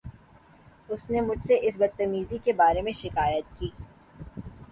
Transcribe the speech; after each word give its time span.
اُس 0.89 1.01
نے 1.09 1.21
مجھ 1.21 1.41
سے 1.43 1.57
اس 1.61 1.73
کی 1.73 1.79
بد 1.79 1.97
تمیزی 1.97 2.37
کے 2.43 2.53
بارے 2.53 2.81
میں 2.81 2.91
شکایت 2.93 3.57
کی۔ 3.59 3.69